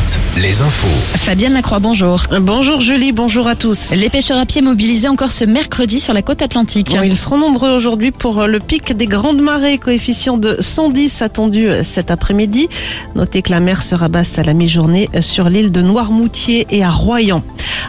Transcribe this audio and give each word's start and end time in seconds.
Alouette, 0.00 0.20
les 0.36 0.62
infos. 0.62 0.86
Fabienne 1.18 1.52
Lacroix, 1.52 1.78
bonjour. 1.78 2.22
Bonjour 2.40 2.80
Julie, 2.80 3.12
bonjour 3.12 3.46
à 3.46 3.54
tous. 3.54 3.90
Les 3.92 4.08
pêcheurs 4.08 4.38
à 4.38 4.46
pied 4.46 4.62
mobilisés 4.62 5.08
encore 5.08 5.30
ce 5.30 5.44
mercredi 5.44 6.00
sur 6.00 6.14
la 6.14 6.22
côte 6.22 6.42
atlantique. 6.42 6.90
Bon, 6.90 7.02
ils 7.02 7.16
seront 7.16 7.38
nombreux 7.38 7.70
aujourd'hui 7.70 8.10
pour 8.10 8.46
le 8.46 8.60
pic 8.60 8.96
des 8.96 9.06
grandes 9.06 9.42
marées, 9.42 9.78
coefficient 9.78 10.38
de 10.38 10.56
110 10.60 11.22
attendu 11.22 11.70
cet 11.82 12.10
après-midi. 12.10 12.68
Notez 13.14 13.42
que 13.42 13.50
la 13.50 13.60
mer 13.60 13.82
sera 13.82 14.08
basse 14.08 14.38
à 14.38 14.42
la 14.42 14.54
mi-journée 14.54 15.08
sur 15.20 15.48
l'île 15.48 15.72
de 15.72 15.82
Noirmoutier 15.82 16.66
et 16.70 16.82
à 16.82 16.90
Royan. 16.90 17.42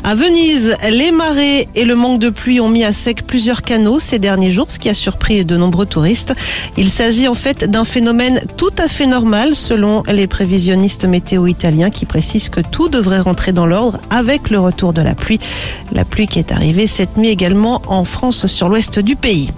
À 0.04 0.16
Venise, 0.16 0.76
les 0.90 1.12
marées 1.12 1.70
et 1.76 1.86
le 1.86 1.96
manque 1.96 2.20
de 2.20 2.30
pluie 2.30 2.60
ont 2.60 2.68
mis 2.68 2.84
à 2.84 2.92
sec 2.92 3.26
plusieurs 3.26 3.62
canaux 3.62 4.00
ces 4.00 4.18
derniers 4.18 4.50
jours, 4.50 4.72
ce 4.72 4.80
qui 4.80 4.90
a 4.90 4.96
surpris 4.96 5.46
de 5.46 5.56
nombreux 5.56 5.86
touristes. 5.86 6.34
Il 6.76 6.90
s'agit 6.90 7.28
en 7.28 7.36
fait 7.36 7.70
d'un 7.70 7.86
phénomène 7.86 8.42
tout 8.58 8.74
à 8.80 8.88
fait 8.88 9.06
normal 9.06 9.56
selon 9.56 10.02
les 10.08 10.26
prévisionnistes 10.26 11.06
météo 11.06 11.46
italiens 11.46 11.92
qui 11.92 12.06
précisent 12.06 12.50
que 12.50 12.62
tout 12.62 12.90
devrait 12.90 13.20
rentrer 13.20 13.54
dans 13.54 13.68
l'ordre 13.68 14.00
avec 14.10 14.50
le 14.50 14.60
retour 14.60 14.92
de 14.92 15.04
la 15.04 15.14
pluie. 15.14 15.40
La 15.92 16.04
pluie 16.04 16.28
qui 16.28 16.40
est 16.40 16.52
arrivée 16.52 16.88
cette 16.88 17.16
nuit 17.16 17.30
également 17.30 17.84
en 17.86 18.04
France 18.04 18.48
sur 18.48 18.70
l'ouest 18.70 18.98
du 18.98 19.16
pays. 19.16 19.52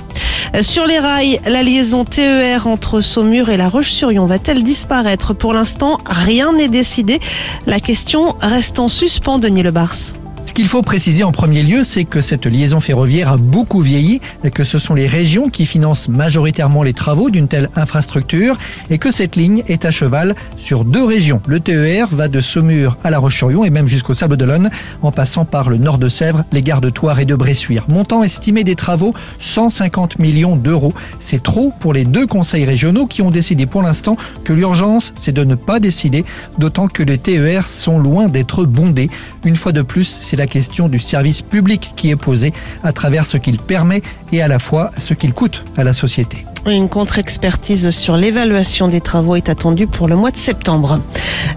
Sur 0.62 0.88
les 0.88 0.99
rails, 0.99 1.40
la 1.48 1.63
liaison 1.63 2.04
TER 2.04 2.68
entre 2.68 2.99
Saumur 2.99 3.49
et 3.49 3.57
La 3.57 3.70
Roche-sur-Yon 3.70 4.26
va-t-elle 4.26 4.63
disparaître? 4.63 5.34
Pour 5.34 5.54
l'instant, 5.54 5.99
rien 6.05 6.52
n'est 6.52 6.68
décidé. 6.68 7.20
La 7.66 7.80
question 7.80 8.35
reste 8.41 8.77
en 8.77 8.90
suspens, 8.90 9.40
Denis 9.40 9.63
Lebars. 9.63 10.13
Ce 10.53 10.55
qu'il 10.55 10.67
faut 10.67 10.84
préciser 10.84 11.23
en 11.23 11.31
premier 11.31 11.63
lieu, 11.63 11.84
c'est 11.84 12.03
que 12.03 12.21
cette 12.21 12.45
liaison 12.45 12.80
ferroviaire 12.80 13.30
a 13.30 13.38
beaucoup 13.38 13.81
vieilli, 13.81 14.21
que 14.53 14.63
ce 14.63 14.77
sont 14.77 14.93
les 14.93 15.07
régions 15.07 15.49
qui 15.49 15.66
financent 15.66 16.07
majoritairement 16.09 16.84
les 16.84 16.93
travaux 16.93 17.31
d'une 17.31 17.48
telle 17.48 17.71
infrastructure 17.76 18.55
et 18.91 18.99
que 18.99 19.09
cette 19.09 19.35
ligne 19.35 19.63
est 19.67 19.84
à 19.84 19.89
cheval 19.89 20.35
sur 20.59 20.85
deux 20.85 21.03
régions. 21.03 21.41
Le 21.48 21.59
TER 21.59 22.07
va 22.12 22.27
de 22.27 22.40
Saumur 22.40 22.99
à 23.04 23.10
La 23.10 23.18
Roche-sur-Yon 23.18 23.65
et 23.65 23.71
même 23.71 23.87
jusqu'au 23.87 24.13
Sable 24.13 24.37
d'Olonne 24.37 24.70
en 25.01 25.12
passant 25.12 25.43
par 25.43 25.71
le 25.71 25.77
nord 25.77 25.98
de 25.98 26.07
Sèvres, 26.07 26.43
les 26.51 26.62
gares 26.62 26.82
de 26.82 26.91
Thouars 26.91 27.20
et 27.20 27.26
de 27.26 27.34
Bressuire. 27.34 27.85
Montant 27.88 28.21
estimé 28.21 28.63
des 28.63 28.76
travaux 28.76 29.15
150 29.40 30.20
millions 30.20 30.55
d'euros. 30.55 30.93
C'est 31.20 31.41
trop 31.41 31.73
pour 31.79 31.93
les 31.93 32.05
deux 32.05 32.27
conseils 32.27 32.65
régionaux 32.65 33.07
qui 33.07 33.23
ont 33.23 33.32
décidé 33.32 33.65
pour 33.65 33.82
l'instant 33.82 34.17
que 34.43 34.54
l'urgence, 34.54 35.13
c'est 35.15 35.32
de 35.32 35.45
ne 35.45 35.55
pas 35.55 35.79
décider, 35.79 36.26
d'autant 36.60 36.88
que 36.88 37.01
les 37.01 37.17
TER 37.17 37.67
sont 37.67 37.98
loin 37.98 38.27
d'être 38.27 38.65
bondés. 38.65 39.10
Une 39.45 39.55
fois 39.55 39.71
de 39.71 39.82
plus, 39.82 40.20
c'est 40.21 40.38
la 40.38 40.43
question 40.48 40.90
du 40.90 40.99
service 40.99 41.41
public 41.41 41.91
qui 41.96 42.10
est 42.10 42.16
posée 42.16 42.54
à 42.84 42.91
travers 42.91 43.26
ce 43.26 43.38
qu'il 43.38 43.58
permet 43.58 44.02
et 44.32 44.41
à 44.41 44.48
la 44.48 44.60
fois 44.60 44.91
ce 44.98 45.13
qu'il 45.13 45.34
coûte 45.34 45.66
à 45.77 45.84
la 45.84 45.94
société. 45.94 46.46
Une 46.66 46.88
contre-expertise 46.88 47.90
sur 47.90 48.16
l'évaluation 48.16 48.88
des 48.88 49.02
travaux 49.02 49.35
est 49.35 49.50
attendue 49.50 49.85
pour 49.85 50.08
le 50.08 50.16
mois 50.16 50.32
de 50.32 50.38
septembre. 50.38 51.02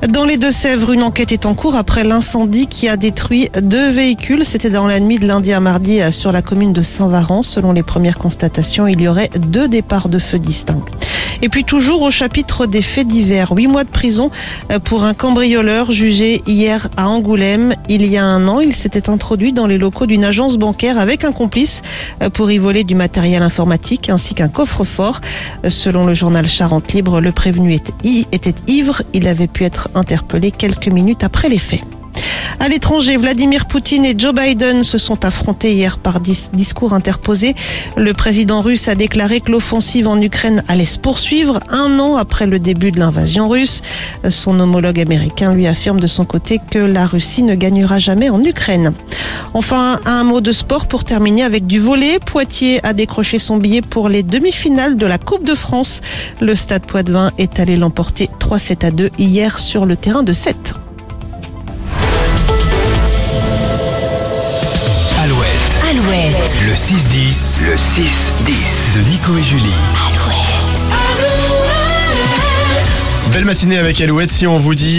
Dans 0.09 0.25
les 0.25 0.37
Deux-Sèvres, 0.37 0.91
une 0.93 1.05
enquête 1.05 1.31
est 1.31 1.47
en 1.47 1.55
cours 1.55 1.77
après 1.77 2.03
l'incendie 2.03 2.67
qui 2.67 2.89
a 2.89 2.97
détruit 2.97 3.48
deux 3.62 3.89
véhicules. 3.91 4.45
C'était 4.45 4.70
dans 4.70 4.89
la 4.89 4.98
nuit 4.98 5.21
de 5.21 5.27
lundi 5.28 5.53
à 5.53 5.61
mardi 5.61 6.00
sur 6.11 6.33
la 6.33 6.43
commune 6.43 6.73
de 6.73 6.83
Saint-Varan. 6.83 7.45
Selon 7.45 7.73
les 7.73 7.84
premières 7.84 8.19
constatations, 8.19 8.89
il 8.89 9.00
y 9.00 9.06
aurait 9.06 9.31
deux 9.39 9.69
départs 9.69 10.09
de 10.09 10.19
feu 10.19 10.41
distincts. 10.41 10.83
Et 11.42 11.48
puis 11.48 11.65
toujours 11.65 12.03
au 12.03 12.11
chapitre 12.11 12.67
des 12.67 12.83
faits 12.83 13.06
divers, 13.06 13.53
huit 13.53 13.67
mois 13.67 13.84
de 13.84 13.89
prison 13.89 14.31
euh, 14.70 14.79
pour 14.79 15.05
un 15.05 15.15
cambrioleur 15.15 15.93
jugé 15.93 16.43
hier 16.47 16.89
à 16.97 17.09
Angoulême. 17.09 17.75
Il 17.89 18.06
y 18.06 18.17
a 18.17 18.25
un 18.25 18.48
an, 18.48 18.61
il 18.61 18.75
s'était 18.75 19.11
introduit 19.11 19.53
dans 19.53 19.67
les 19.67 19.78
locaux 19.78 20.06
d'une 20.06 20.25
agence 20.25 20.56
bancaire 20.56 20.98
avec 20.98 21.25
un 21.25 21.33
complice 21.33 21.83
euh, 22.23 22.31
pour 22.31 22.51
y 22.51 22.59
voler 22.59 22.84
du 22.84 22.95
matériel 22.95 23.43
informatique 23.43 24.09
ainsi 24.09 24.34
qu'un 24.34 24.48
coffre-fort. 24.48 25.20
Euh, 25.65 25.70
selon 25.70 26.06
le 26.06 26.15
journal 26.15 26.47
Charente 26.47 26.93
Libre, 26.93 27.20
le 27.20 27.33
prévenu 27.33 27.75
était 27.75 28.55
ivre. 28.67 29.03
Il 29.12 29.28
avait 29.28 29.47
pu 29.47 29.65
être 29.65 29.89
interpellé 29.95 30.50
quelques 30.50 30.89
minutes 30.89 31.25
après 31.25 31.48
les 31.48 31.59
faits. 31.59 31.95
À 32.59 32.69
l'étranger, 32.69 33.17
Vladimir 33.17 33.67
Poutine 33.67 34.05
et 34.05 34.15
Joe 34.17 34.35
Biden 34.35 34.83
se 34.83 34.99
sont 34.99 35.25
affrontés 35.25 35.75
hier 35.75 35.99
par 35.99 36.21
discours 36.21 36.94
interposés. 36.94 37.55
Le 37.97 38.12
président 38.12 38.62
russe 38.62 38.89
a 38.89 38.94
déclaré 38.94 39.41
que 39.41 39.53
l'offensive 39.53 40.09
en 40.09 40.21
Ukraine 40.21 40.65
allait 40.66 40.87
se 40.87 40.99
poursuivre 40.99 41.61
un 41.69 41.99
an 41.99 42.16
après 42.16 42.47
le 42.47 42.59
début 42.59 42.93
de 42.93 42.99
l'invasion 42.99 43.49
russe. 43.49 43.83
Son 44.31 44.59
homologue 44.59 45.00
américain 45.00 45.53
lui 45.53 45.66
affirme 45.66 46.00
de 46.00 46.06
son 46.06 46.25
côté 46.25 46.59
que 46.71 46.78
la 46.78 47.06
Russie 47.06 47.43
ne 47.43 47.55
gagnera 47.55 47.99
jamais 47.99 48.31
en 48.31 48.43
Ukraine. 48.43 48.95
Enfin, 49.53 50.00
un 50.06 50.25
mot 50.25 50.41
de 50.41 50.53
sport 50.53 50.87
pour 50.87 51.05
terminer 51.05 51.43
avec 51.43 51.66
du 51.66 51.78
volet. 51.78 52.19
Poitiers 52.19 52.84
a 52.84 52.95
décroché 52.95 53.39
son 53.39 53.59
billet 53.59 53.83
pour 53.83 54.09
les 54.09 54.22
demi-finales 54.22 54.97
de 54.97 55.06
la 55.06 55.19
Coupe 55.19 55.45
de 55.45 55.55
France. 55.55 56.00
Le 56.41 56.55
Stade 56.55 56.87
Poitvin 56.87 57.31
est 57.39 57.61
allé 57.61 57.77
l'emporter 57.77 58.31
3-7 58.41 58.87
à 58.87 58.91
2 58.91 59.11
hier 59.19 59.59
sur 59.59 59.84
le 59.87 59.97
terrain 59.97 60.22
de 60.22 60.33
7. 60.33 60.75
Le 66.47 66.75
6-10. 66.75 67.61
Le 67.65 67.75
6-10. 67.75 68.95
De 68.95 69.01
Nico 69.11 69.37
et 69.37 69.43
Julie. 69.43 69.75
Belle 73.33 73.45
matinée 73.45 73.79
avec 73.79 74.01
Alouette 74.01 74.31
si 74.31 74.47
on 74.47 74.61
vous 74.61 74.77
dit 74.77 74.95